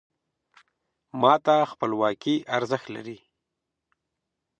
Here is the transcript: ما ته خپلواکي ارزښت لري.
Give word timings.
ما 1.21 1.33
ته 1.45 1.55
خپلواکي 1.71 2.35
ارزښت 2.57 2.87
لري. 2.95 3.17